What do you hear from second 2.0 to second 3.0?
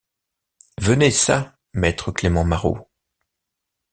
Clément Marot!